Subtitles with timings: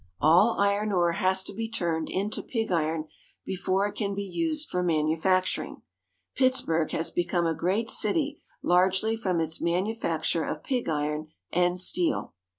[0.19, 3.05] All iron ore has to be turned into pig iron
[3.45, 5.83] before it can be used for manufacturing.
[6.33, 12.33] Pittsburg has become a great city largely from its manufacture of pig iron and steel.